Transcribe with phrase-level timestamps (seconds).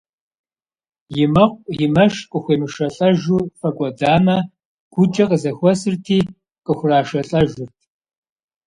[1.23, 4.37] И мэкъу, и мэш къыхуемышэлӀэжу фӀэкӀуэдамэ,
[4.93, 6.17] гукӀэ къызэхуэсырти
[6.65, 7.77] къыхурашэлӀэжырт.